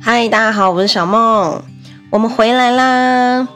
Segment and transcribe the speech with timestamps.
[0.00, 1.60] 嗨，大家好，我是小梦，
[2.10, 3.48] 我们回来啦。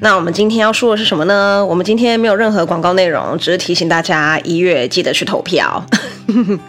[0.00, 1.64] 那我们今天要说的是什么呢？
[1.64, 5.86] 我们今天没有任何广告内容，只是提醒大家一月记得去投票。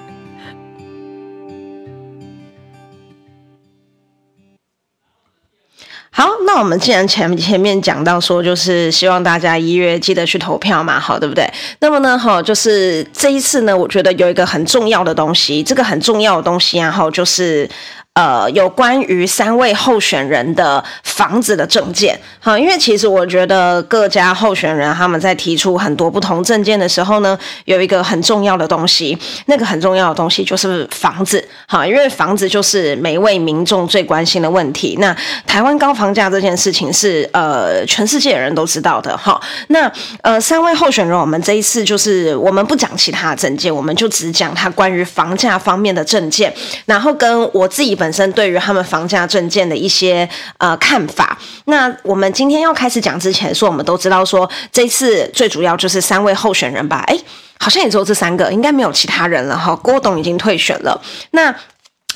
[6.12, 11.48] 好，那我们既然前前面讲到说，就是希望大家一月记得去投票嘛，好，对不对？
[11.80, 17.70] 那么呢，哈，就是这一次呢，我觉得有一个很重要的东西，这个很重要的东西，然后就是。
[18.18, 34.98] 呃，有关于三位候选人的房子的证件，哈，因为其实我觉得各家候选人他们在提出很多不同证件的时候呢，有一个很重要的东西，那个很重要的东西就是房子，哈，因为房子就是每一位民众最关心的问题。
[35.00, 35.16] 那
[35.46, 39.40] 台湾高房价这件事情是呃全世界人都知道的，哈。
[39.68, 39.92] 那
[40.24, 46.52] 呃三位候选人，我们这一次就是我们不讲其他的政见，我们就只讲他关于房价方面的证件，
[46.88, 48.07] 然后跟我自己本。
[48.08, 50.28] 本身对于他们房价政见的一些
[50.60, 57.04] 呃看法，那我们今天要开始讲之前，说我们都知道说这次最主要就是三位候选人吧？
[57.08, 57.20] 哎，
[57.60, 59.76] 好像也只有这三个，应该没有其他人了哈。
[59.76, 61.02] 郭董已经退选了，
[61.32, 61.54] 那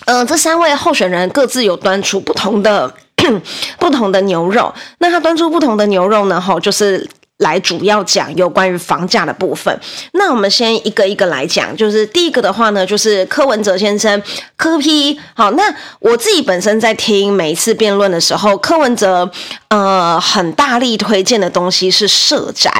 [0.05, 2.89] 呃这三位候选人各自有端出不同的
[3.77, 6.39] 不同的牛肉，那他端出不同的牛肉呢？
[6.39, 7.05] 哈，就是。
[7.41, 9.79] 来主要讲有关于房价的部分。
[10.13, 14.21] 那我们先一个一个来讲，就是第一个的话呢，就是柯文哲先生，
[14.55, 15.19] 柯 P。
[15.33, 15.63] 好，那
[15.99, 19.29] 我自己本身在听每一次辩论的时候，柯文哲
[19.69, 22.71] 呃很大力推荐的东西是社宅，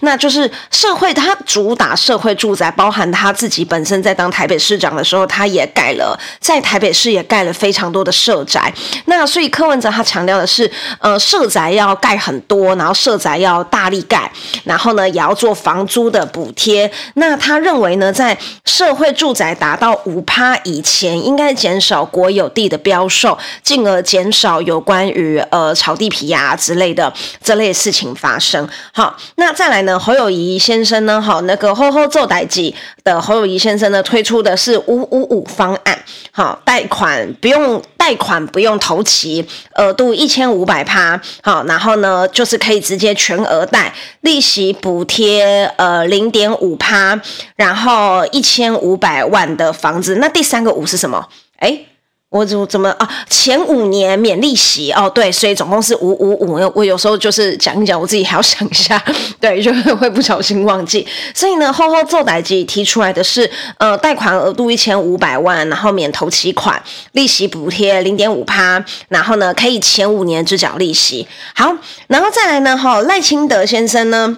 [0.00, 8.72] 那就是社会，他主打社会住宅，包含他自己本身在当台北市长的时候，他也盖了在台北市也盖了非常多的社宅。
[9.04, 14.05] 那所以柯文哲他强调的是，呃，社宅要盖很多，然后社宅要大力。
[14.08, 14.30] 改，
[14.64, 16.90] 然后呢，也要做房租的补贴。
[17.14, 28.68] 那他认为呢，在社会住宅达到五趴以前，应该减少国有地的标售，进而减少有关于呃炒地皮呀、之类的这类事情发生。
[28.92, 35.98] 好，那再来呢，侯友宜先生呢，好，那个后后做代记的侯友宜先生呢，推出的是五五五方案，
[36.30, 37.82] 好，贷款不用。
[38.06, 39.44] 贷款不用投期，
[39.74, 47.20] 额度一千五百趴，好，然后呢，就是可以直接全额贷，利息补贴呃零点五趴，
[47.56, 51.28] 然后一千五百万的房子，那第三个五是什么？
[51.58, 51.88] 诶
[52.36, 53.08] 我怎么怎么啊？
[53.30, 56.72] 前五年免利息哦，对，所以总共是五五五。
[56.74, 59.02] 我有时候就是讲一讲，我自己还要想一下，
[59.40, 61.06] 对，就会不小心忘记。
[61.34, 66.80] 所以呢，后后做代志提出来的是，呃，贷款额度一千五百万，然后免头期款，
[67.12, 71.26] 利息补贴零点五趴，然后呢，可以前五年只缴利息。
[71.54, 71.74] 好，
[72.08, 74.36] 然后再来呢，哈，赖清德先生呢，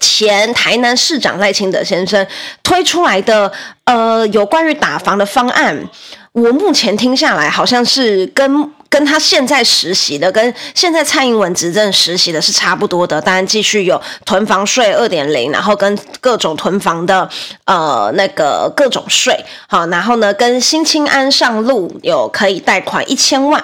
[0.00, 2.26] 前台南市长赖清德先生
[2.62, 3.50] 推出来的，
[3.84, 5.88] 呃，有关于打房的方案。
[6.32, 13.20] 我目前听下来，好像是跟跟他现在实习的，跟现在蔡英文执政实习的是差不多的。
[13.20, 17.28] 当然，继续有囤房税二点零，然后跟各种囤房的
[17.64, 23.62] 呃那个各种税，好，然后呢，跟新青安上路有可以贷款一千万。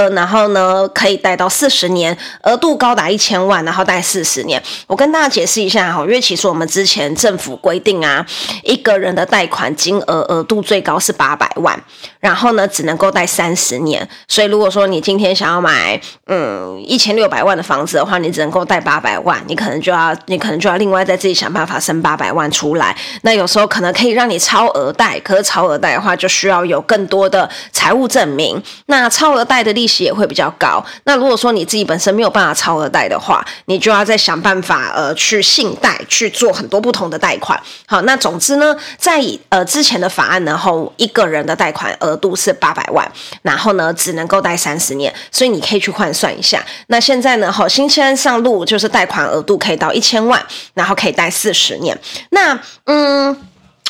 [0.00, 4.62] 呃，然后呢，可以贷到四十年，额度高达一千万，然后贷四十年。
[4.86, 8.24] 我跟大家解释一下哈，因为其实我们之前政府规定啊，
[8.62, 11.78] 一个人的贷款金额额度最高是八百万，
[12.20, 14.06] 然后呢，只能够贷三十年。
[14.28, 22.96] 所以如果说你今天想要买嗯一千六百万的房子的话，你只能够贷八百万，你可能就要你可能就要另外再自己想办法生八百万出来。
[23.22, 28.62] 那有时候可能可以让你超额贷，可是超额贷的话就需要有更多的财务证明。
[28.86, 30.84] 那超额贷的利息也会比较高。
[31.04, 37.58] 那如果说你自己本身没有办法超额贷的话，你就要再想办法呃去信贷去做很多不同的贷款。
[37.86, 43.10] 好，那总之呢，在呃之前的法案呢后，一个人的贷款额度是八百万，
[43.42, 46.64] 然后呢只能够贷三十年，所以你可以去换算一下。
[46.88, 50.44] 那现在呢，好，新青安上路就是贷款额度可以到一千万，
[50.74, 51.98] 然后可以贷四十年。
[52.30, 53.36] 那嗯。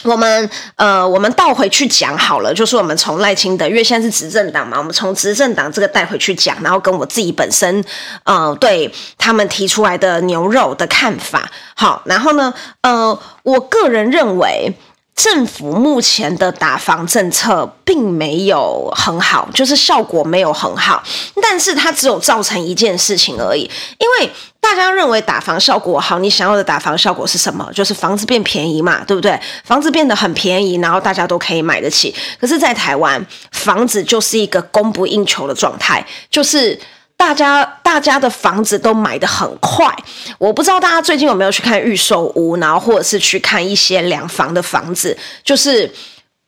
[0.02, 7.84] 我们呃，我们倒回去讲好了，就是我们从赖清德，因为现在是执政党嘛，我们从执政党这个带回去讲，然后跟我自己本身
[8.24, 11.46] 呃，对他们提出来的牛肉的看法。
[11.74, 14.72] 好，然后呢，呃，我个人认为。
[15.22, 21.02] 政府目前的打房政策并没有很好，就是效果没有很好，
[21.42, 23.70] 但是它只有造成一件事情而已。
[23.98, 27.70] 因为大家认为打房效果好，你想要的打房效果是什么？
[27.74, 29.38] 就是房子变便宜嘛，对不对？
[29.62, 32.14] 房子变得很便宜，然后大家都可以买得起。
[32.40, 33.22] 可是，在台湾，
[33.52, 36.80] 房子就是一个供不应求的状态，就是。
[37.20, 39.94] 大家大家的房子都买得很快，
[40.38, 45.14] 我不知道大家最近有没有去看预售屋，然后或者是去看一些两房的房子，
[45.44, 45.92] 就是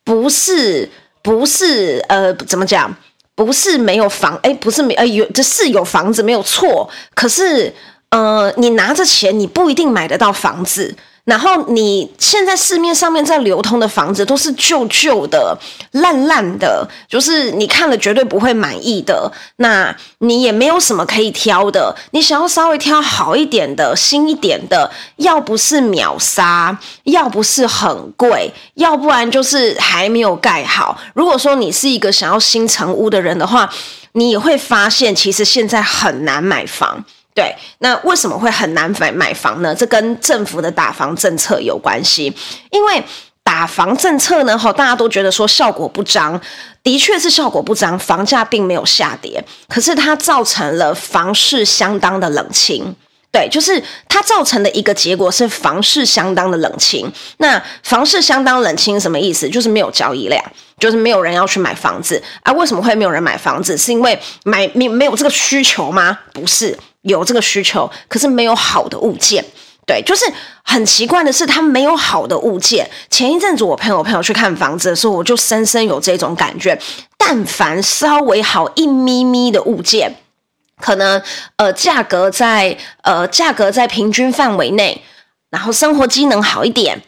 [0.03, 0.89] 不是
[1.21, 2.91] 不是呃怎么讲，
[3.35, 7.71] 不是没有房，哎，不是没，哎，有，这是有房子没有错，可是，
[8.09, 10.95] 呃，你拿着钱，你不一定买得到房子。
[11.25, 15.57] 然后你现在市面上面在流通的房子都是旧旧的、
[15.91, 19.31] 烂烂的，就是你看了绝对不会满意的。
[19.55, 21.95] 那你也没有什么可以挑的。
[22.11, 30.99] 你想要稍微挑好一点的、新一点的，要不是秒杀，要不是很贵，要不然就是还没有盖好。
[31.13, 33.69] 如果说你是一个想要新成屋的人的话，
[34.11, 37.05] 你也会发现其实现在很难买房。
[37.35, 39.73] 对，那为什么会很难买买房呢？
[39.73, 42.31] 这跟政府的打房政策有关系。
[42.69, 43.03] 因为
[43.43, 46.39] 打房政策呢，哈，大家都觉得说效果不彰，
[46.83, 52.95] 的确是效果不彰，房价并没有下跌，可是它造成了房市相当的冷清。
[53.31, 57.11] 对，就是它造成的一个结果是房市相当的冷清。
[57.37, 59.49] 那房市相当冷清什么意思？
[59.49, 60.39] 就是没有交易量，
[60.77, 62.53] 就是没有人要去买房子啊。
[62.53, 63.75] 为什么会没有人买房子？
[63.75, 66.19] 是因为买没没有这个需求吗？
[66.31, 66.77] 不是。
[67.03, 69.43] 有这个需求，可是没有好的物件，
[69.85, 70.25] 对，就是
[70.63, 72.89] 很奇怪的是，他没有好的物件。
[73.09, 76.77] 前一阵子我陪我朋友去看房子的时候，我就深深有这种感觉。
[77.17, 80.15] 但凡稍微好一咪咪的物件，
[80.79, 81.21] 可能
[81.57, 85.01] 呃价格在呃价格在平均范围内，
[85.49, 87.01] 然后生活机能好一点，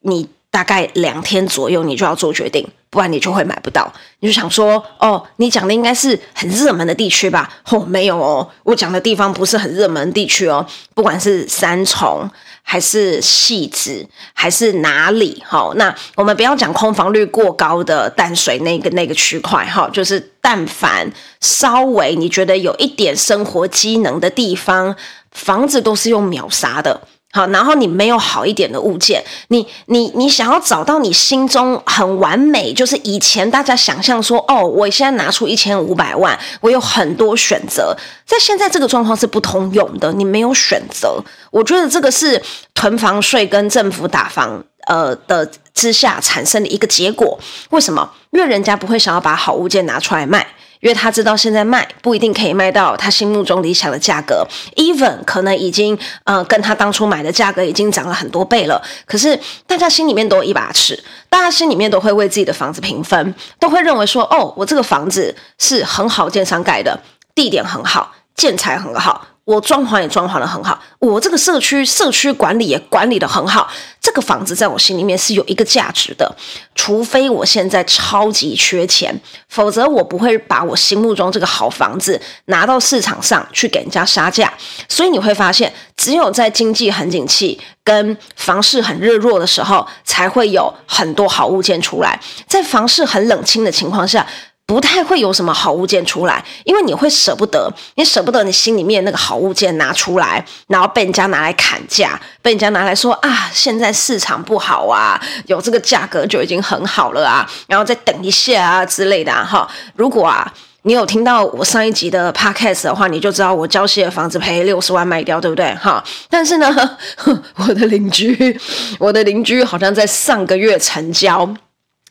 [0.00, 2.68] 你大概两天左右你就要做决定。
[2.90, 7.48] 不然你就会买不到，你就想说，哦，你讲的应该是很热门的地区吧？
[7.70, 12.28] 哦，没有哦，我讲的地方不是很热门地区哦，不管是三重
[12.62, 14.04] 还是细致
[14.34, 21.08] 还是哪里，好，那我们不要讲空房率过高的淡水那个那个区块，哈，就是但凡
[21.40, 24.96] 稍微你觉得有一点生活机能的地方，
[25.30, 27.00] 房子都是用秒杀的。
[27.32, 37.96] 好，然后你没有好一点的物件，你你你想要找到你心中很完美，就是以前大家想象说，哦，我现在拿出一千五百万，我有很多选择，
[38.26, 41.22] 在现在这个状况是不通用的，你没有选择。
[41.52, 42.42] 我觉得这个是
[42.74, 47.38] 囤房税跟政府打房呃的之下产生的一个结果。
[47.70, 48.10] 为什么？
[48.32, 50.44] 因为人家不会想要把好物件拿出来卖。
[50.80, 54.46] 因为他知道现在卖不一定可以卖到他心目中理想的价格
[54.76, 58.82] ，even 可能已经呃跟他当初买的价格已经涨了很多倍了。
[59.06, 60.98] 可是大家心里面都有一把尺，
[61.28, 66.98] 大家心里面都会为自己的房子评分，都会认为说，哦，我这个房子是很好建商盖的，
[67.34, 69.26] 地点很好，建材很好。
[69.50, 73.68] 我装潢也装潢得很好，我这个社区社区管理也管理得很好，
[74.00, 76.32] 这个房子在我心里面是有一个价值的。
[76.76, 79.12] 除非我现在超级缺钱，
[79.48, 84.52] 否则我不会把我心目中这个好房子拿到市场上去给人家杀价。
[84.88, 92.18] 所以你会发现，只有在经济很景气跟房市很热络的时候，才会有很多好物件出来。
[92.46, 94.24] 在房市很冷清的情况下，
[94.70, 115.74] 不太会有什么好物件出来，因为你会舍不得，你舍不得你心里面那个好物件拿出来，然后被人家拿来砍价，被人家拿来说啊，现在市场不好啊，有这个价格就已经很好了啊，然后再等一下啊之类的哈、如果啊，你有听到我上一集的 podcast 的话，你就知道我交溪的房子赔六十万卖掉，对不对？
[115.74, 116.96] 哈，但是呢，
[117.58, 118.56] 我的邻居，
[119.00, 121.52] 我的邻居好像在上个月成交。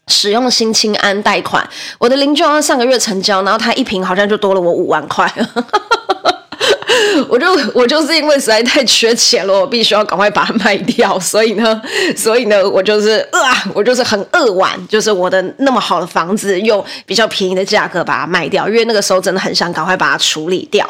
[0.10, 1.66] 使用新青安贷款，
[1.98, 5.32] 我的邻居好像上个月成交，然后他一瓶好像就多了我五万块。
[7.30, 11.82] 我就我就是因为实在太缺钱了，我必须要赶快把它卖掉，所以呢，
[12.16, 20.88] 所以呢，我就是啊，我就是很扼腕，就是我的那么好的房子用比较便宜的价格把它卖掉，因为那个时候真的很想赶快把它处理掉。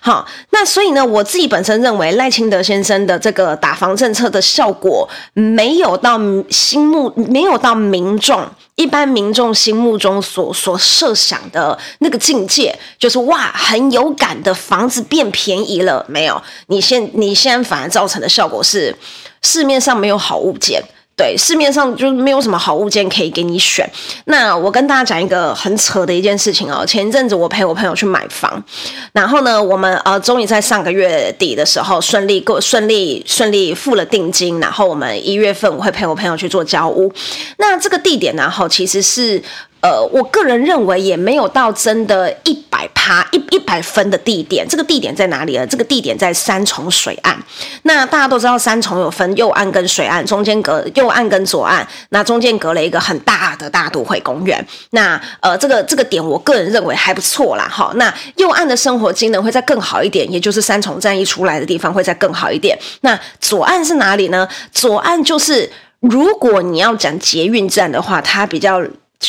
[0.00, 6.18] 好，那所以呢，我自己本身认为赖清德先生的这个打房政策的效果没有到
[6.50, 8.40] 心目，没有到民众。
[8.76, 16.42] 一般民众心目中所所设想的那个境界，就是哇，很有感的房子变便宜了没有？
[16.68, 18.96] 你现你现在反而造成的效果是，
[19.42, 20.82] 市面上没有好物件。
[21.20, 23.86] 对，市面上就没有什么好物件可以给你选。
[24.24, 26.82] 那我跟大家讲一个很扯的一件事情哦。
[26.86, 28.64] 前一阵子我陪我朋友去买房，
[29.12, 37.12] 然后呢，我们呃终于在上个月底的时候顺利过顺利顺利付了定金，然后我们一月份我会陪我朋友去做交屋。
[37.58, 39.42] 那这个地点呢，哈，其实是。
[39.80, 44.66] 呃，我个人认为也没有到真的一百趴一一百分的地点。
[44.68, 45.66] 这个地点在哪里呢？
[45.66, 47.42] 这个地点在三重水岸。
[47.84, 54.64] 那大家都知道，三重有分右岸跟水岸，中间隔右岸跟左岸，那中间隔了一个很大的大都会公园。
[54.90, 57.66] 那呃，这个这个点，我个人认为还不错啦。
[57.66, 62.78] 哈，那右岸的生活机能会再更好一点，也就是三重站一出来的地方会再更好一点。
[63.00, 64.46] 那左岸是哪里呢？
[64.72, 65.70] 左岸就是
[66.00, 68.82] 如果你要讲捷运站的话，它比较。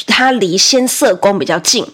[0.08, 1.86] 它离仙色宫比较近，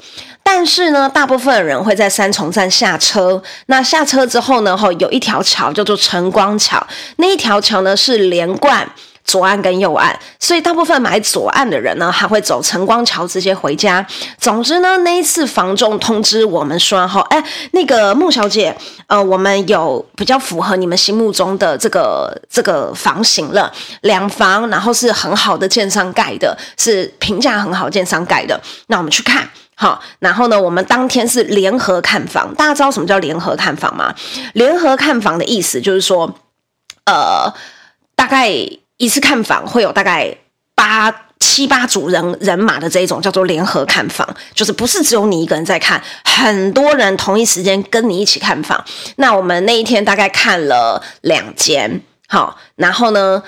[0.44, 3.42] 但是呢，大部分人会在三重站下车。
[3.66, 6.86] 那下车之后呢，哈，有一条桥叫做晨光桥，
[7.18, 8.88] 那一条桥呢是连贯。
[9.28, 14.04] 左岸跟右岸，所以大部分买左岸的人呢，还会走晨光桥直接回家。
[14.40, 18.74] 总之呢，那一次房仲通知我们说，哈，哎，那个穆小姐，
[19.08, 23.70] 呃，我们有比较符合你们心目中的这个这个房型了，
[24.00, 28.58] 两房，然后是很好的建商盖的，是评价很好建商盖的。
[28.88, 32.56] 那我们去看，好，然后呢，我们当天是联合看房。
[32.56, 34.16] 大家知道什么叫联合看房吗？
[34.54, 36.34] 联合看房的意思就是说，
[37.06, 37.54] 呃，
[38.16, 38.58] 大概。
[38.98, 40.36] 一次看房会有大概
[40.76, 48.84] 八七八组人人马的这一种叫做联合看房，就是不是只有你一个人在看，很多人同一时间跟你一起看房。
[49.18, 53.44] 那我们那一天大概看了两间，好，然后呢，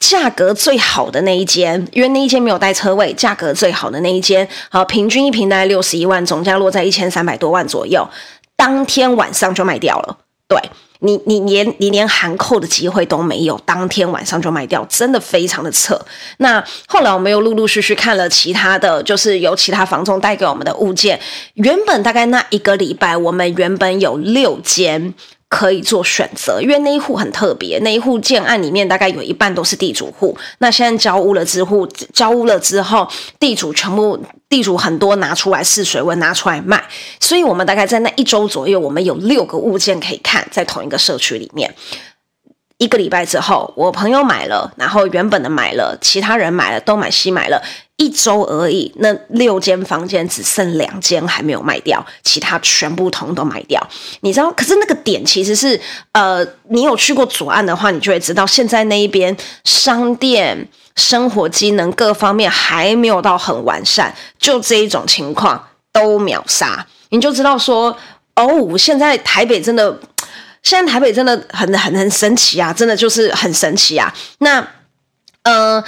[0.00, 8.08] 价格最好的那一间，因为那一间没有带车位，价格最好的那一间，好，平均一平大概六十一万，总价落在一千三百多万左右，
[8.56, 10.16] 当天晚上就卖掉了，
[10.48, 10.58] 对。
[11.04, 16.00] 你你连你连含扣的机会都没有，当天晚上就卖掉，真的非常的扯。
[16.38, 21.20] 那后来我们又陆陆续续看了其他的就是由其他房仲带给我们的物件，
[21.54, 25.14] 原本大概那一个礼拜，我们原本有六间。
[25.54, 30.36] 可以做选择，因为那一户很特别，那一户建案里面大概有一半都是地主户。
[30.58, 33.08] 那现在交屋了之后，交屋了之后，
[33.38, 36.84] 地主全部地主很多拿出来试水温，拿出来卖。
[37.20, 41.72] 所以我们大概在那一周左右，我们有六个物件可以看，在同一个社区里面。
[42.78, 47.62] 一个礼拜之后，我朋友买了，然后原本的买了，其他人买了，东买西买了。
[47.96, 53.80] 一周而已，那六间房间只剩两间还没有卖掉，其他全部通都卖掉。
[54.22, 67.96] 你知道，可是那个点其实是，呃，你有去过左岸的话，你就会知道，现在那一边商店、生活机能各方面还没有到很完善，就这一种情况都秒杀，你就知道说，
[68.34, 69.96] 哦，现在台北真的，
[70.64, 74.12] 现在台北真的很很很神奇啊，真的就是很神奇啊。
[74.38, 74.66] 那，
[75.44, 75.84] 呃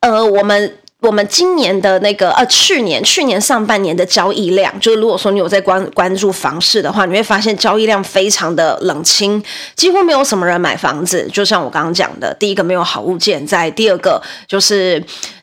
[0.00, 0.78] 呃，我们。
[1.00, 9.42] 我们今年的那个呃，去年去年上半年的交易量，就是如果说你有在关关注房市的话，你会发现交易量非常的冷清，
[9.74, 11.28] 几乎没有什么人买房子。
[11.32, 15.02] 就像我刚刚讲的，第一个没有好物件在，第二个就是。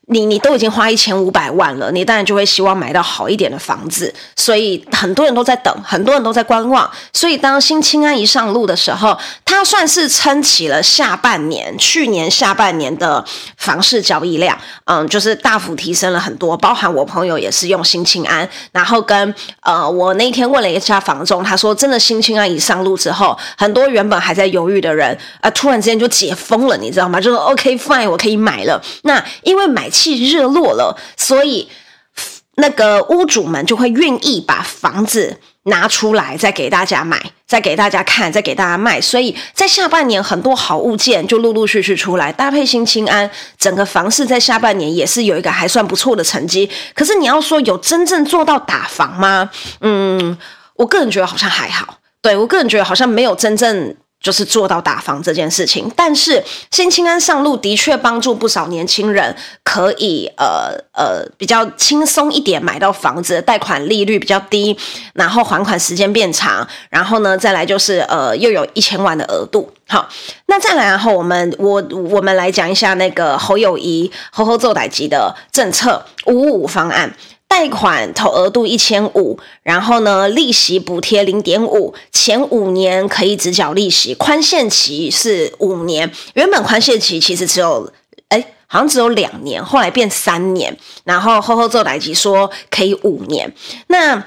[0.10, 6.90] 你你都已经花一千五百万了，你当然就会希望买到好一点的房子，所以很多人都在等，很多人都在观望。
[7.12, 13.22] 所以当新青安一上路的时候，它算是撑起了下半年，去年下半年的
[13.58, 16.56] 房市交易量，嗯，就是大幅提升了很多。
[16.56, 27.20] 包含我朋友也是用新青安，然后跟呃，我那天问了一家房仲，他说真的新青安一上路之后，很多原本还在犹豫的人，呃，突然之间就解封了，你知道吗？
[27.20, 28.82] 就是 OK fine，我可以买了。
[29.02, 29.92] 那因为买。
[29.98, 31.68] 气热络了，所以
[32.58, 39.02] 那个屋主们就会愿意把房子拿出来，再给大家买，再给大家看，再给大家卖。
[39.02, 46.70] 所以在下半年，很多好物件就陆陆续续出来，搭配新青安，整个房市在下半年也是有一个还算不错的成绩。
[46.94, 49.50] 可是你要说有真正做到打房吗？
[49.82, 50.38] 嗯，
[50.76, 51.98] 我个人觉得好像还好。
[52.22, 53.96] 对，我个人觉得好像没有真正。
[54.20, 64.78] 就是做到打房这件事情，但是新青安上路的确帮助不少年轻人可以呃呃比较轻松一点买到房子，贷款利率比较低，
[65.14, 69.72] 然后还款时间变长，然后呢再来就是呃又有一千万的额度。
[69.88, 70.10] 好，
[70.48, 71.82] 那再来然后我们我
[72.12, 77.14] 我们来讲一下那个侯友宜侯侯做代级的政策五五方案。
[77.48, 86.12] 贷款投额度一千五，然后呢，利息补贴零点五，前五年可以只缴利息，宽限期是五年。
[86.34, 87.92] 原本宽限期其实只有，
[88.30, 90.78] 哎，好像只有两年，后来变三年。
[91.04, 93.54] 然后后后做来吉说可以五年，
[93.88, 94.24] 那。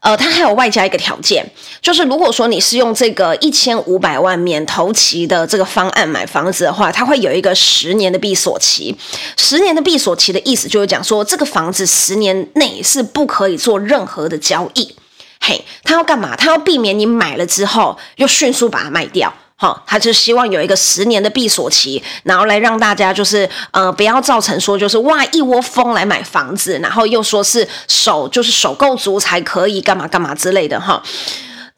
[0.00, 1.44] 呃，它还有外加一个条件，
[1.80, 8.94] 就是如果说你是用这个一千五百万免头期的这个方案买房子的话，它会有一个十年的闭锁期。
[9.36, 14.94] 十年的闭锁期的意思就是讲说，这个房子十年内是不可以做任何的交易。
[15.40, 16.34] 嘿，它要干嘛？
[16.36, 19.32] 它要避免你买了之后又迅速把它卖掉。
[19.56, 31.02] 好，他就希望有一个十年的闭锁期，然后来让大家就是呃不要造成说就是哇一窝蜂来买房子，然后又说是手就是首购族才可以干嘛干嘛之类的哈。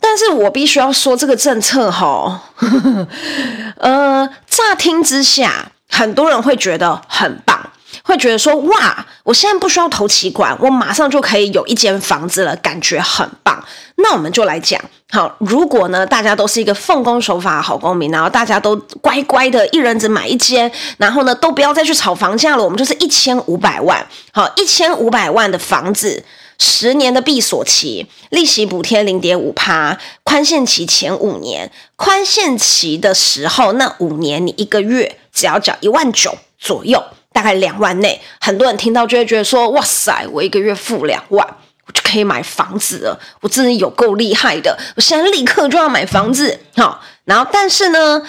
[0.00, 2.42] 但是我必须要说这个政策哈，
[3.78, 7.70] 呃，乍听之下很多人会觉得很棒。
[8.02, 13.62] 会觉得说哇，我现在不需要投期款，我马上就可以有一间房子了，感觉很棒。
[13.96, 26.22] 那我们就来讲，好，如果呢大家都是一个奉公守法的好公民，然后大家都乖乖的，一人只买一间，然后呢都不要再去炒房价了，我们就是一千五百万，好，一千五百万的房子
[26.58, 37.02] 十年的闭锁期，利息补贴零点五趴，宽限期前五年，宽限期的时候那五年你一个月只要缴一万九左右，
[37.36, 38.18] 大概两万内。
[38.40, 41.46] 很多人听到就会觉得说，哇塞，我一个月付两万，
[41.86, 48.22] 我就可以买房子了，我真的有够厉害的，我现在立刻就要买房子，好，然后但是呢，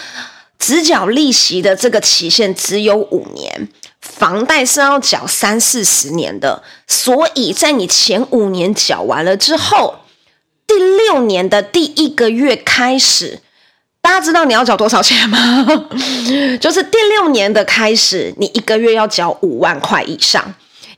[0.59, 3.69] 只缴利息的这个期限只有五年。
[4.01, 9.99] 房贷是要缴三四十年的，所以在你前五年缴完了之后，
[10.65, 13.39] 第六年的第一个月开始，
[14.07, 15.37] 大家知道你要缴多少钱吗？
[16.61, 20.41] 就是第六年的开始，你一个月要缴五万块以上。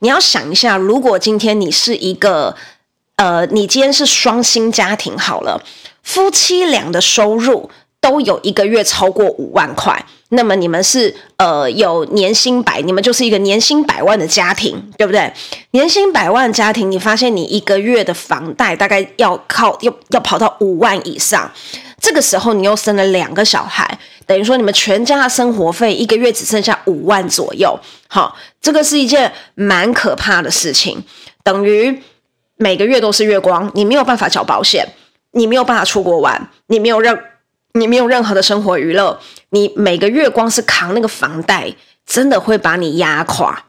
[0.02, 2.56] 你要想一下，如果今天你是一个，
[3.16, 5.60] 呃，你今天是双薪家庭好了，
[6.04, 10.06] 夫妻俩的收入都有一个月超过五万块。
[10.32, 15.34] 那么你们是呃有年薪百，你们就是一个年薪百万的家庭，对不对？
[15.72, 21.52] 年薪百万家庭，你发现你一个月的房贷大概要靠要要跑到五万以上，
[22.00, 27.80] 这个时候你又生了两个小孩，等于说你们全家的生活费一个月只剩下五万左右。
[28.08, 31.04] 好，这个是一件蛮可怕的事情，
[31.44, 32.02] 等于
[32.58, 34.88] 每个月都是月光，你没有办法缴保险，
[35.32, 37.20] 你没有办法出国玩，你没有任。
[37.74, 39.20] 你没有任何的生活娱乐，
[39.52, 41.72] 你每个月光是扛那个房贷，
[42.04, 43.66] 真的会把你压垮。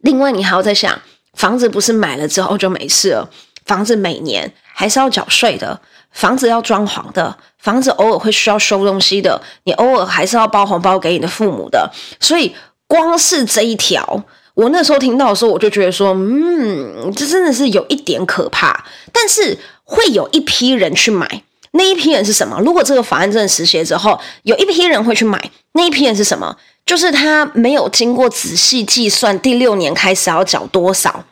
[0.00, 1.00] 另外，你还要在想，
[1.32, 3.30] 房子不是买了之后就没事了，
[3.68, 5.78] 房子每年还是要缴税的，
[6.10, 11.88] 房子要装潢的，房子偶尔会需要收东西的，你偶尔还是要包红包给你的父母的。
[12.18, 12.52] 所以，
[12.86, 18.84] 光是这一条，我那时候听到的时候，我就觉得说，嗯，这真的是有一点可怕。
[19.12, 21.42] 但是，会有一批人去买。
[21.72, 22.58] 那一批人是什么？
[22.64, 25.38] 如果这个法案真的实行之后，有一批人会去买。
[25.72, 26.56] 那一批人是什么？
[26.86, 31.22] 就是他没有经过仔细计算，第六年开始要缴多少，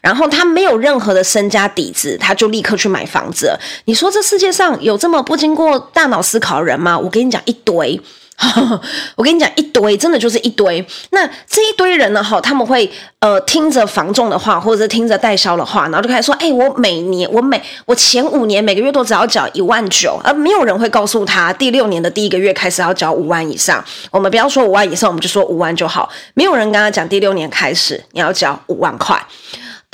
[0.00, 3.56] 然后他没有任何的身家底子，他就立刻去买房子。
[3.86, 6.98] 你说这世界上有这么不经过大脑思考的人吗？
[6.98, 8.00] 我跟你讲，一堆。
[9.14, 10.84] 我跟你讲，一堆真的就是一堆。
[11.10, 12.20] 那这一堆人呢？
[12.20, 23.82] 哈，他们会呃听着房仲的话，或者是听着代销的话，然后就开始说：“哎，我每年我每我前五年每个月都只要缴一万九。”而没有人会告诉他，第六年的第一个月开始要缴五万以上。
[24.10, 26.10] 我们不要说五万以上，我们就说五万就好。
[26.34, 29.24] 没有人跟他讲，第六年开始你要缴五万块。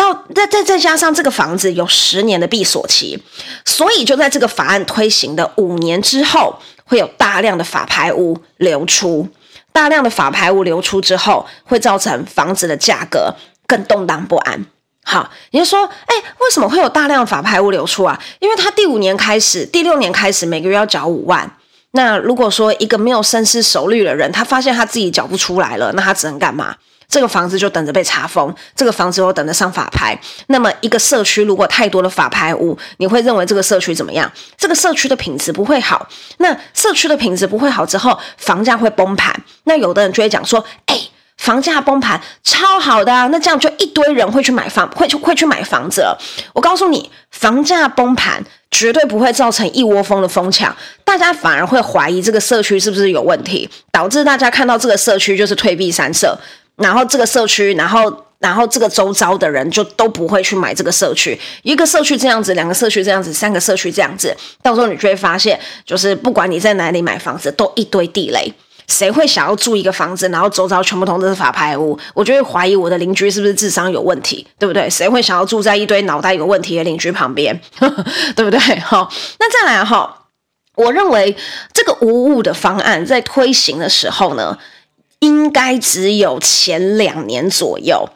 [0.00, 3.22] 到再再再加上这个房子有十年的闭锁期，
[3.64, 6.58] 所以就在这个法案推行的五年之后。
[6.90, 9.28] 会有大量的法拍屋流出，
[9.72, 13.32] 大量的法拍屋流出之后，会造成房子的价格
[13.68, 14.66] 更动荡不安。
[15.04, 18.20] 好，你就说，哎，为什么会有大量法拍屋流出啊？
[18.40, 21.48] 因为他第五年开始，第六年开始，每个月要缴五万。
[21.92, 26.74] 那如果说一个没有深思熟虑的人，他发现他自己缴不出来了，那他只能干嘛？
[27.10, 30.18] 这个房子就等着被查封，这个房子又等着上法拍。
[30.46, 34.30] 那么一个社区如果太多的法拍屋，你会认为这个社区怎么样？
[34.56, 36.08] 这个社区的品质不会好。
[36.38, 39.34] 那社区的品质不会好之后，房价会崩盘。
[39.64, 40.96] 那有的人就会讲说：“哎，
[41.36, 46.16] 房价崩盘超好的啊！”那这样就一堆人会去买房，会去会去买房子了。
[46.54, 56.38] 我告诉你，房价崩盘绝对不会造成一窝蜂的疯抢，大家反而会怀疑这个社区是不是有问题，导致大家看到这个社区就是退避三舍。
[56.80, 61.38] 然后这个社区，然后然后这个周遭的人就都不会去买这个社区。
[61.62, 68.52] 一个社区这样子，两个社区这样子，三个社区这样子，到时候你就会发现，就是不管你在哪里买房子，都一堆地雷。
[68.88, 71.96] 谁会想要住一个房子，然后周遭全部都是法拍屋？
[72.12, 74.90] 我就会怀疑我的邻居是不是智商有问题，对不对？
[74.90, 77.56] 谁会想要住在一堆脑袋有问题的邻居旁边，
[78.34, 78.58] 对不对？
[78.80, 80.26] 好，那再来哈，
[80.74, 81.36] 我认为
[81.72, 84.58] 这个无误的方案在推行的时候呢，
[85.20, 88.08] 应该只有前两年左右，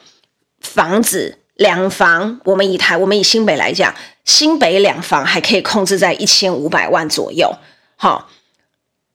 [0.60, 7.56] 房子两房，我们以台，我们以新北来讲，新北两房还可以控制在一千五百万左右。
[7.96, 8.28] 好，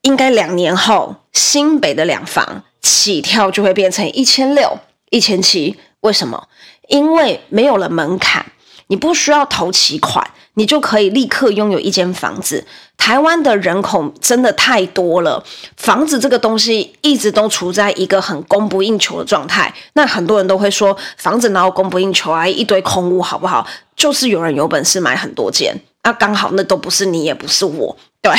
[0.01, 5.77] 应该两年后，新北的两房起跳就会变成一千六、一千七。
[6.01, 6.47] 为什么？
[6.87, 8.45] 因为没有了门槛，
[8.89, 10.29] 你不需要投期款。
[10.55, 12.65] 你就可以立刻拥有一间房子。
[12.97, 15.41] 台湾的人口真的太多了，
[15.77, 19.73] 房子这个东西一直都处在一个很供不应求的状态。
[19.93, 22.45] 那很多人都会说，房子哪有供不应求啊？
[22.45, 23.65] 一堆空屋好不好？
[23.95, 25.73] 就是有人有本事买很多间，
[26.03, 27.95] 那刚好那都不是你，也不是我。
[28.21, 28.33] 对，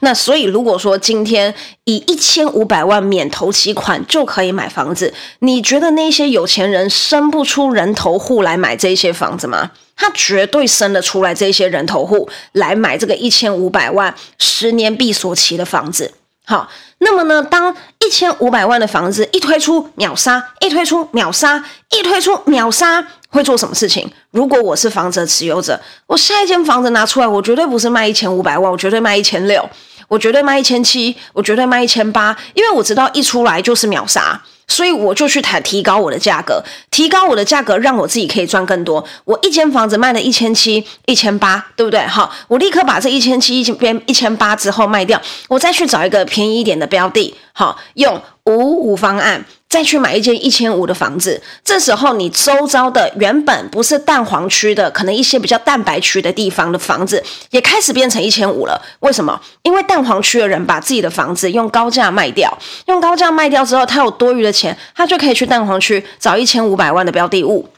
[0.00, 9.70] 那所以如果说今天以一千五百万免头期款就可以买房子，你觉得那些有钱人生不出人头户来买这些房子吗？
[9.96, 16.12] 他绝对生得出来这些人头户来买这个一千五百万十年必锁期的房子。
[16.44, 21.64] 好，那么呢，当一千五百万的房子一推出秒杀，一推出秒杀，
[21.96, 24.08] 一推出秒杀，会做什么事情？
[24.30, 29.68] 如果我是房子的持有者，我下一间房子拿出来，我绝对不是卖一千五百万，我绝对卖一千六，
[30.06, 34.40] 我绝对卖一千七，我绝对卖一千八，因为我知道一出来就是秒杀。
[34.66, 39.04] 所以我就去谈提高我的价格，提高我的价格，让我自己可以赚更多。
[39.24, 42.00] 我一间房子卖了一千七、一千八，对不对？
[42.06, 49.44] 好，我立刻把这一千七、一千边一千八之后卖掉，我再去找一个便宜一点的标的，好，用五五方案。
[49.74, 58.80] 再去买一间一千五的房子，这时候你周遭的原本不是蛋黄区的，可能一些比较蛋白区的地方的房子，也开始变成一千五了。
[59.00, 59.40] 为什么？
[59.62, 62.56] 因为蛋黄区的人把自己的房子用高价卖掉，
[62.86, 67.68] 用高价卖掉之后，他有多余的钱，他就可以去蛋黄区找一千五百万的标的物。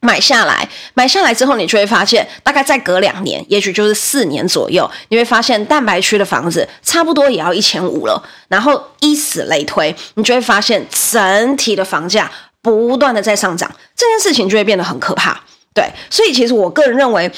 [0.00, 8.22] 买下来，买下来之后，你就会发现，大概再隔两年，也许就是四年左右，你会发现蛋白区的房子差不多也要一千五了。
[8.48, 12.30] 然后以此类推，你就会发现整体的房价
[12.62, 15.38] 不断的在上涨，这件事情就会变得很可怕。
[15.74, 17.30] 对，所以其实我个人认为，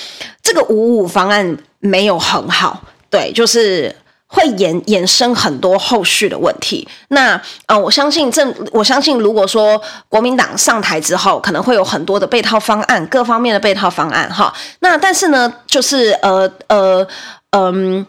[0.43, 2.85] 这个五五方案没有很好。
[3.11, 3.95] 对，就是。
[4.33, 6.89] 会衍衍生很多后续的问题。
[7.09, 8.43] 那呃，我相信这，
[8.73, 14.51] 我相信如果说国民党上台之后，可能会有很多的备套方案，各方面的备套方案哈。
[14.81, 17.07] 那但是呢，就是呃呃
[17.51, 18.07] 嗯、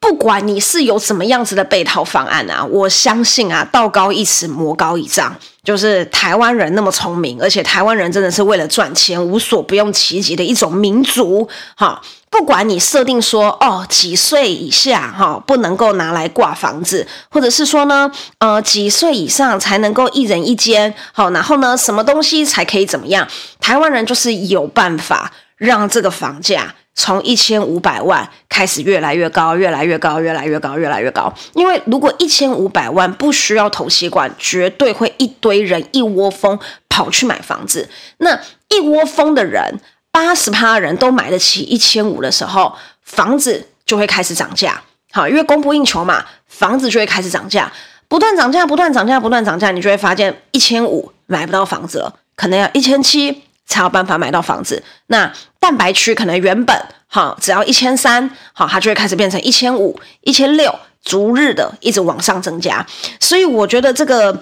[0.00, 5.36] 不管你是有什么样子的备套方案啊，我相信啊，道高一尺，魔高一丈。
[5.66, 12.00] 就是台湾人那么聪明，而且台湾人真的是为了赚钱无所不用其极的一种民族哈。
[12.30, 23.26] 不管你设定说哦几岁以下哈不能够拿来挂房子，或者是说呢呃几岁以上才能够一人一间好，然后呢什么东西才可以怎么样？
[23.60, 26.74] 台湾人就是有办法让这个房价。
[26.96, 31.32] 从一千五百万开始越来越高，越来越高，越来越高，越来越高。
[31.52, 37.88] 因为如果一千五百万不需要头期款，绝对会一堆人一窝蜂跑去买房子。
[38.18, 39.78] 那一窝蜂的人，
[40.10, 44.82] 八十趴人都买得起一千五的时候，房子就会开始涨价。
[45.12, 47.70] 好，因为供不应求嘛，房子就会开始涨价，
[48.08, 53.42] 不断涨价，不断涨价，不断涨价，你就会发现一千五买不到房子了，可能要一千七。
[53.66, 54.82] 才有办法买到房子。
[55.08, 56.76] 那蛋白区可能原本
[57.06, 60.74] 好只要一千三，好，它就会开始变成一千五、一千六，
[61.04, 62.84] 逐日的一直往上增加。
[63.20, 64.40] 所以我觉得这个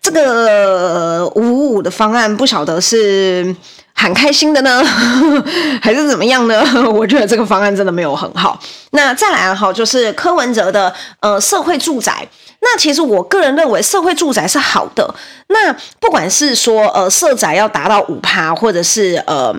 [0.00, 3.54] 这个五五五的方案，不晓得是
[3.96, 4.84] 很开心的呢，
[5.82, 6.62] 还是怎么样呢？
[6.92, 8.60] 我觉得这个方案真的没有很好。
[8.90, 12.26] 那再来哈，就是柯文哲的呃社会住宅。
[12.60, 15.14] 那其实我个人认为，社会住宅是好的。
[15.48, 19.54] 那不管是说，呃，社宅要达到五趴，或者是呃，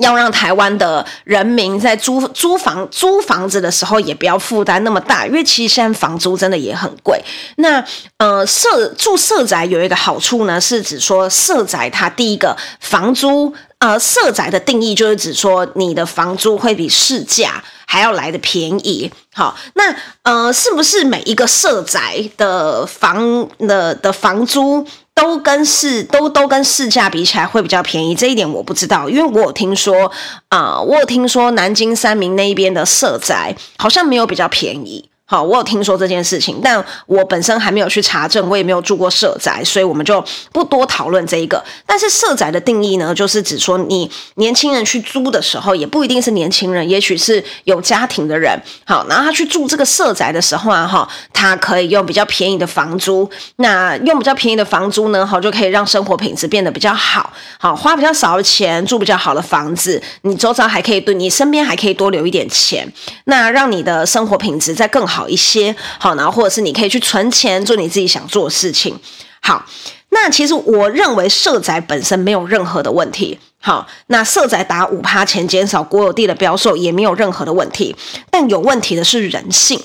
[0.00, 7.20] 要让台湾的人民在租租房租房子的时候，也不要负担那么大，因为其实现在房租真的也很贵。
[7.56, 7.82] 那
[8.18, 17.62] 呃，社住社宅有一个好处呢，是指说社宅它第一个房租，呃，社宅的定义就是指说你的房租会比市价。
[17.88, 24.84] 还要来的便宜，好，那呃，是不是每一个社宅的房的的房租
[25.16, 28.14] 都跟市都都跟市价比起来会比较便宜？
[28.14, 30.12] 这一点我不知道，因为我有听说
[30.50, 35.08] 啊、我有听说南京三明那一边的社宅好像没有比较便宜。
[35.28, 41.60] 好，我有听说这件事情，但我本身还没有去查证，我也没有住过社宅，所以我们就不多讨论这一个。
[41.84, 48.56] 但是社宅的定义呢，就是指说你年轻人去租的时候，也不一定是年轻人，也许是有家庭的人。
[48.84, 62.86] 好，然后他去住这个社宅的时候啊，哈，他可以用比较便宜的房租，那用比较便宜的房租呢，好，就可以让生活品质变得比较好，好，花比较少的钱住比较好的房子，你周遭还可以对你身边还可以多留一点钱，
[63.24, 65.15] 那让你的生活品质再更好。
[65.16, 68.94] 好一些，好，然后或者是你可以去存钱做你自己想做的事情。
[69.40, 69.64] 好，
[70.10, 73.38] 那其实我认为社宅本身没有任何的问题。
[73.58, 77.96] 好，那社宅打五趴钱减少国有地的标售也没有任何的问题，
[78.30, 79.80] 但有问题的是人性。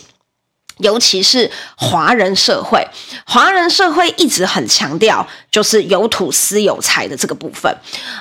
[0.78, 2.86] 尤其是华人社会，
[3.26, 7.72] 华人社会一直很强调就是有土斯有财的这个部分。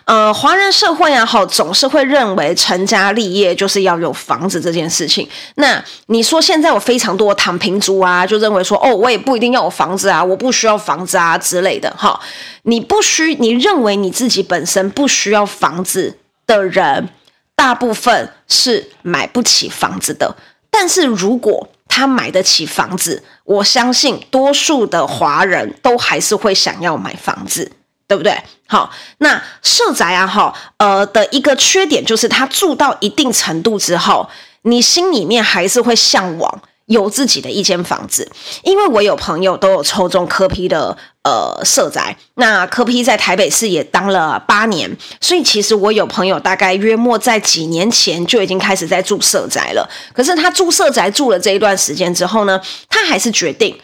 [0.04, 5.26] 呃，华人社会啊，哈，总是会认为成家立业就是要有房子这件事情。
[5.54, 11.90] 那你说现在有非常多躺平族啊，就认为说，哦，我也不一定要有房子啊，我不需要房子啊之类的。
[11.96, 12.20] 哈，
[12.64, 17.08] 你不需，你认为你自己本身不需要房子的人，
[17.54, 20.36] 大部分是买不起房子的。
[20.70, 27.70] 但是如果他买得起房子，我相信多数的华人都还是会想要买房子，
[28.06, 28.40] 对不对？
[28.68, 34.30] 好，那社宅啊，哈，呃的一个缺点就是，他住到一定程度之后，
[34.62, 38.28] 你心里面还是会向往有自己的一间房子，
[38.64, 49.88] 因为我有朋友都有抽中科批的呃社宅，那科批在台北市也当了八年，所以其实我有朋友大概约莫在几年前就已经开始在住社宅了。
[50.12, 53.78] 可是他住社宅住了这一段时间之后呢，他还是决定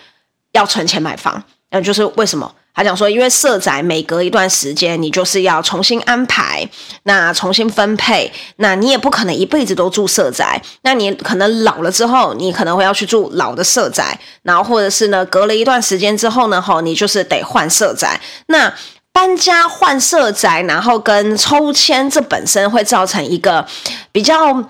[0.51, 1.41] 要存钱买房，
[1.71, 2.53] 那就是为什么？
[2.77, 6.69] 他讲说，因为社宅每隔一段时间，你就是要重新安排，
[7.05, 18.21] 那重新分配，那你也不可能一辈子都住社宅，那你可能老了之后，你可能会要去住老的社宅，然后或者是呢，隔了一段时间之后呢，吼，你就是得换社宅。
[18.49, 18.71] 那
[19.11, 23.67] 搬家换社宅，然后跟抽签，这本身会造成一个
[24.13, 24.63] 比较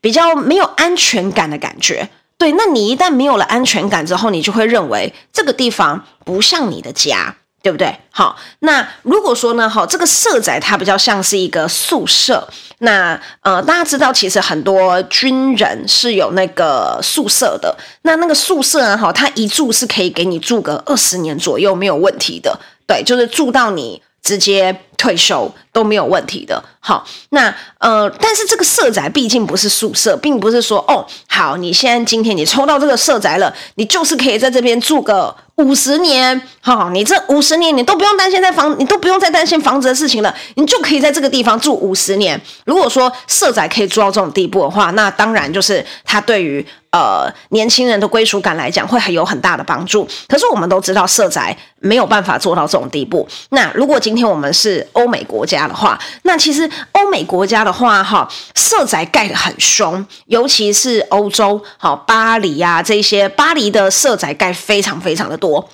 [0.00, 2.08] 比较没有安全感的感觉。
[2.38, 7.34] 对，那你一旦没有了安全感之后，你就会认为这个地方不像你的家。
[7.68, 7.94] 对不对？
[8.10, 12.48] 好，那如果说呢，哈，这个社宅它比较像是一个宿舍。
[12.78, 17.76] 那呃，大家知道，其实很多军人是有那个宿舍的。
[18.04, 22.58] 那那个宿舍啊，哈，它一住是可以给你住个二十年左右，没有问题的。
[22.86, 26.60] 对，就是住到你直接退休都没有问题的。
[26.80, 35.36] 好，那呃，但是这个社宅毕竟不是宿舍，并不是说哦，好，你现在今天你抽到这个社宅了，你就是可以在这边住个。
[35.58, 42.40] 五十年，好，你这五十年你都不用担心在房，你都不用再担心房子的事情了，你就可以在这个地方住五十年。
[42.64, 50.06] 如果说社宅可以做到这种地步的话，那当然就是它对于呃年轻人的归属感来讲会很有很大的帮助。
[50.28, 53.26] 可是我们都知道社宅没有办法做到这种地步。
[53.50, 65.68] 那如果今天我们是欧美国家的话，那其实欧美国家的话，哈，色宅盖得很凶，尤其是欧洲，好，巴黎啊这些，巴黎的色宅盖非常非常的多。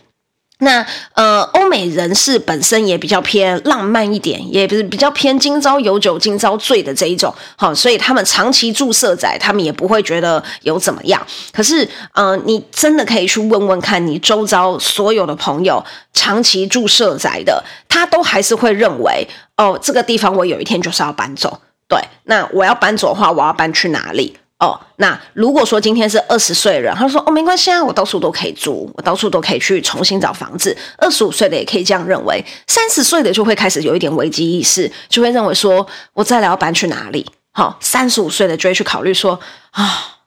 [0.61, 11.21] 那呃，欧美人士本身也比较偏浪漫一点，也不是比较偏今朝有酒今朝醉的这一种，好，所以他们长期住社宅，他们也不会觉得有怎么样。
[11.53, 21.61] 可是，呃，你真的可以去问问看你周遭所有的朋友，长期住社宅的，他都还是会认为，哦，这个地方我有一天就是要搬走。
[21.89, 24.37] 对，那我要搬走的话，我要搬去哪里？
[24.61, 30.75] 哦，那如果说今天是二十岁的人，他说哦，没关系啊，我到处都可以租，我到处都可以去重新找房子。
[30.97, 37.29] 二十五岁的也可以这样认为，三十岁的就会开始有一点危机意识，就会认为说我再来要搬去哪里？
[37.51, 39.39] 好、哦，三十五岁的就会去考虑说
[39.73, 40.19] 啊，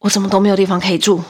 [0.00, 1.22] 我怎么都没有地方可以住，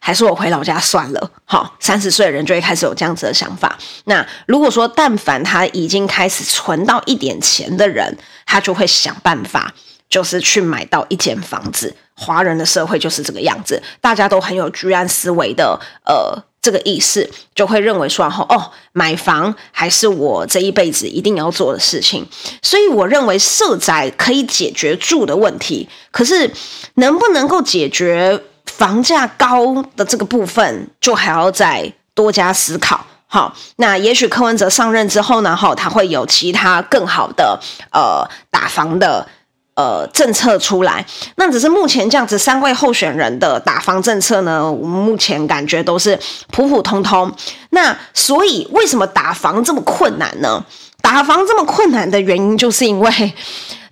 [0.00, 1.30] 还是我回老家算了。
[1.44, 3.78] 好、三十岁的人就会开始有这样子的想法。
[4.04, 9.72] 那如果说但凡他已经开始存到一点钱的人，他就会想办法。
[10.08, 22.24] 就是去买到一间房子，华人的社会就是这个样子，大家都很有居安思危的，呃，这个意识，就会认为说，哦，买房还是我这一辈子一定要做的事情。
[22.62, 26.48] 所以我认为社宅可以解决住的问题，可是
[26.94, 33.04] 能不能够解决房价高的这个部分，就还要再多加思考。
[33.26, 37.58] 好，那也许柯文哲上任之后呢，哈，他会有其他更好的，
[37.90, 39.26] 呃，打房的。
[39.76, 46.16] 呃，政策出来，那只是目前这样子三位候选人的打房政策呢，我们目前感觉都是
[46.52, 47.34] 普普通通。
[47.70, 50.64] 那所以为什么打房这么困难呢？
[51.02, 53.32] 打房这么困难的原因，就是因为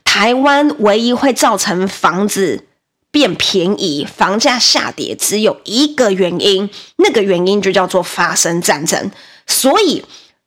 [0.05, 2.65] 台湾唯一会造成房子
[3.11, 9.11] 变便宜、房价下跌，只有一个原因，那个原因就叫做发生战争。
[9.49, 10.05] 所以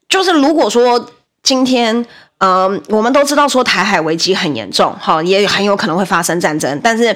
[0.08, 1.10] 就是如果说
[1.44, 2.06] 今天。
[2.40, 7.16] 嗯，我们都知道说台海危机很严重，哈，也很有可能会发生战争，但是，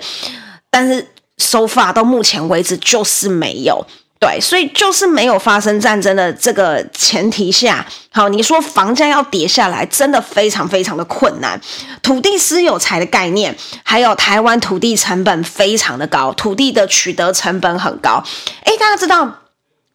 [0.69, 1.05] 但是
[1.37, 3.85] ，so far 到目前为止就是没有，
[4.17, 11.59] 对，所以就是没有发生战争的这个前提下，好，你说房价要跌下来，真的非常非常的困难。
[12.01, 13.53] 土地私有财的概念，
[13.83, 18.23] 还有台湾土地成本非常的高，土地的取得成本很高。
[18.63, 19.29] 诶，大家知道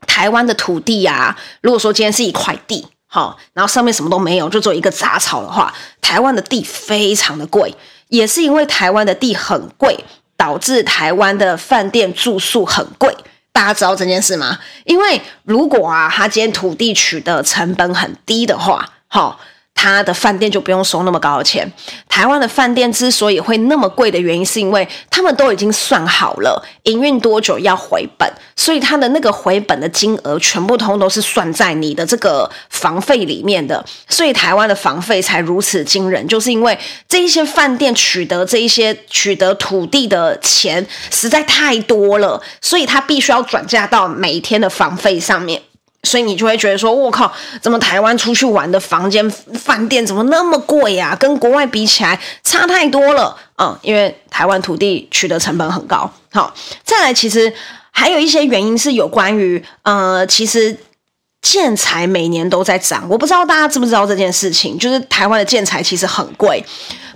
[0.07, 2.87] 台湾的土地啊，如果说今天是一块地。
[3.15, 7.73] 好，然后上面什么都没有，就做一个杂草的话，台湾的地非常的贵，
[8.09, 9.97] 也是因为台湾的地很贵，
[10.37, 13.17] 导致台湾的饭店住宿很贵。
[13.53, 14.59] 大家知道这件事吗？
[14.85, 19.39] 因为如果啊，他今天土地取得成本很低的话，好。
[19.75, 21.71] 他的饭店就不用收那么高的钱。
[22.09, 33.85] 台湾的饭店之所以会那么贵的原因，是因为他们都已经算好了营运多久要回本，所以他的那个回本的金额全部通都是算在你的这个房费里面的。
[34.09, 45.61] 所以台湾的房费才如此惊人，就是因为这一些饭店取得这一些取得土地的钱实在太多了，所以他必须要转嫁到每一天的房费上面。
[46.05, 51.17] 所以你就会觉得说，我靠，怎么台湾出去玩的房间饭店怎么那么贵呀？
[51.19, 53.37] 跟国外比起来差太多了。
[53.57, 56.11] 嗯，因为台湾土地取得成本很高。
[56.33, 56.53] 好，
[56.85, 57.53] 再来，其实
[57.91, 60.77] 还有一些原因是有关于呃，其实
[61.41, 66.65] 建材每年都在涨，我不知道大家知不知道这件事情，就是台湾的建材其实很贵。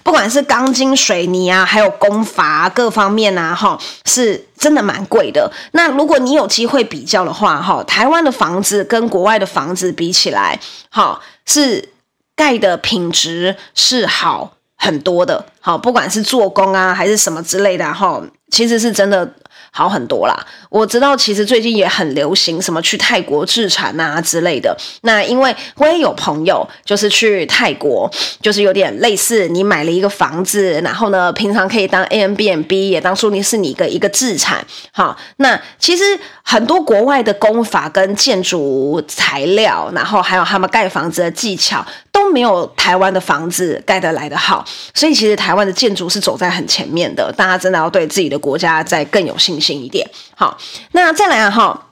[0.02, 5.50] 不管是钢筋、水泥啊，还有工法各方面啊，哈，是真的蛮贵的。
[5.72, 10.58] 那如果你有机会比较的话，哈，台湾的房子跟国外的房子比起来，
[10.90, 11.88] 哈，是
[12.34, 15.44] 盖的品质是好很多的。
[15.60, 19.30] 好，不管是做工啊，还是什么之类的，哈，其实是真的。
[19.70, 24.76] 好很多啦，我知道，其实最近也很流行什么去泰国置产啊之类的。
[25.02, 34.64] 那因为我也有朋友，就是去泰国，就是有点类似你买了一个房子，然后呢，平常可以当 ambnb 也当说你是你的一个置产。
[34.92, 36.02] 好，那其实
[36.42, 41.84] 很多国外的工法跟建筑材料，然后还有他们盖房子的技巧，
[42.18, 44.64] 都没有台湾的房子盖得来的好。
[44.92, 50.08] 所以其实台湾的建筑是走在很前面的，大家真的要对自己的国家再更有信心一点。
[50.34, 50.58] 好，
[50.92, 51.84] 那再来哈。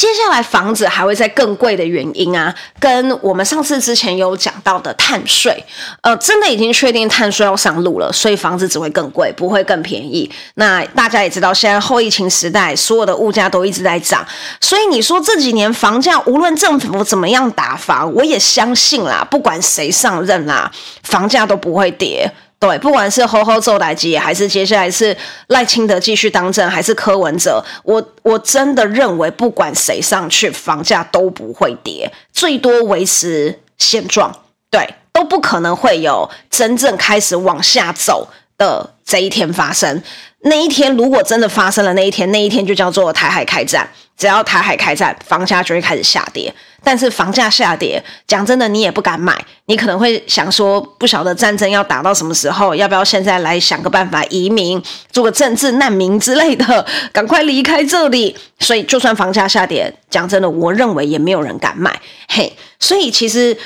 [0.00, 5.62] 接下来房子还会再更贵的原因啊，跟我们上次之前有讲到的碳税，
[6.00, 10.30] 呃，真的已经确定碳税要上路了，所以房子只会更贵，不会更便宜。
[10.54, 14.26] 那大家也知道，现在后疫情时代，所有的物价都一直在涨，
[14.62, 22.32] 所以你说这几年房价无论政府怎么样打房，我也相信啦，不管谁上任啦，房价都不会跌。
[22.60, 34.30] 对，不管是侯侯做代志，还是接下来是赖清德继续当政，还是柯文哲，我我真的认为，不管谁上去，房价都不会跌，最多维持现状。
[34.70, 40.02] 对，都不可能会有真正开始往下走的这一天发生。
[40.42, 43.88] 那一天如果真的发生了，那一天，那一天就叫做台海开战。
[44.16, 46.52] 只要台海开战，房价就会开始下跌。
[46.82, 49.34] 但是房价下跌，讲真的，你也不敢买。
[49.66, 58.36] 你可能会想说，不晓得战争要打到什么时候，要不要现在来想个办法移民，做个政治难民之类的，赶快离开这里。
[58.58, 61.98] 所以，就算房价下跌，讲真的，我认为也没有人敢买。
[62.28, 63.56] 嘿，所以其实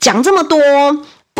[0.00, 0.58] 讲这么多，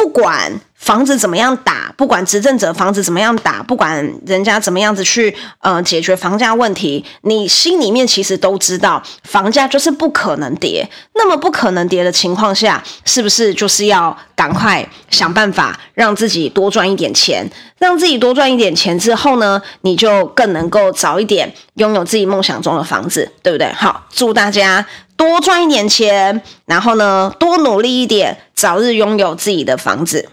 [0.01, 0.59] 不管。
[0.81, 1.93] 房子怎么样打？
[1.95, 10.89] 不管执政者房子怎么样打，不管人家怎么样子去呃解决房价问题，你心里面其实都知道，房价就是不可能跌。
[11.15, 17.47] 那么不可能跌的情况下，是不是就是要赶快想办法让自己多赚一点钱？
[17.77, 23.71] 让自己多赚一点钱之后呢，你就更能够早一点拥有自己梦想中的房子，对不对？
[23.75, 24.85] 好，祝大家
[25.21, 30.31] 多赚一点钱，然后呢，多努力一点，早日拥有自己的房子。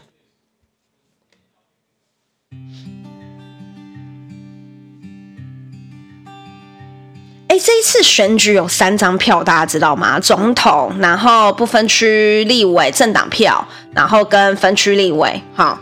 [7.50, 10.18] 哎，这一次选举有三张票，大家知道吗？
[10.22, 15.78] 总统，然后不分区立委政党票，然后跟分区立委，哈，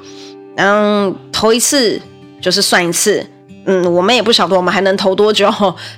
[0.57, 2.01] 嗯，投一次
[2.41, 3.23] 就是算一次，
[3.65, 5.47] 嗯，我们也不晓得我们还能投多久，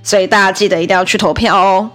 [0.04, 1.90] 所以大家记得一定要去投票哦。